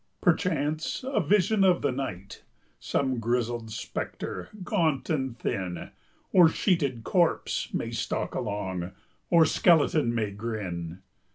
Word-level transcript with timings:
Perchance 0.19 1.05
a 1.07 1.19
vision 1.21 1.63
of 1.63 1.83
the 1.83 1.91
night, 1.91 2.41
Some 2.79 3.19
grizzled 3.19 3.69
spectre, 3.69 4.49
gaunt 4.63 5.11
and 5.11 5.37
thin, 5.37 5.91
Or 6.31 6.49
sheeted 6.49 7.03
corpse, 7.03 7.71
may 7.71 7.91
stalk 7.91 8.33
along, 8.33 8.93
Or 9.29 9.45
skeleton 9.45 10.15
may 10.15 10.31
grin. 10.31 11.03